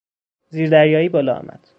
زیردریایی 0.49 1.09
بالا 1.09 1.33
آمد. 1.35 1.67